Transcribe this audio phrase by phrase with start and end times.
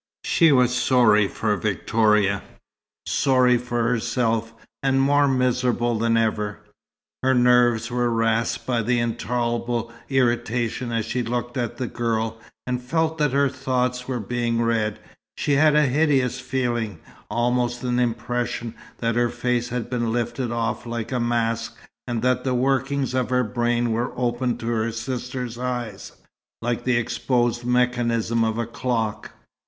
[0.23, 2.41] She was sorry for Victoria,
[3.05, 6.57] sorry for herself, and more miserable than ever.
[7.21, 12.81] Her nerves were rasped by an intolerable irritation as she looked at the girl, and
[12.81, 14.97] felt that her thoughts were being read.
[15.37, 16.99] She had a hideous feeling,
[17.29, 21.77] almost an impression, that her face had been lifted off like a mask,
[22.07, 26.13] and that the workings of her brain were open to her sister's eyes,
[26.63, 29.33] like the exposed mechanism of a clock.